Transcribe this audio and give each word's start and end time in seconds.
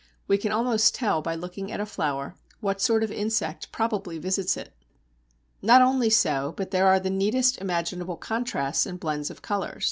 We 0.27 0.39
can 0.39 0.51
almost 0.51 0.95
tell 0.95 1.21
by 1.21 1.35
looking 1.35 1.71
at 1.71 1.79
a 1.79 1.85
flower 1.85 2.33
what 2.59 2.81
sort 2.81 3.03
of 3.03 3.11
insect 3.11 3.71
probably 3.71 4.17
visits 4.17 4.57
it. 4.57 4.73
Not 5.61 5.83
only 5.83 6.09
so, 6.09 6.55
but 6.57 6.71
there 6.71 6.87
are 6.87 6.99
the 6.99 7.11
neatest 7.11 7.59
imaginable 7.59 8.17
contrasts 8.17 8.87
and 8.87 8.99
blends 8.99 9.29
of 9.29 9.43
colour. 9.43 9.79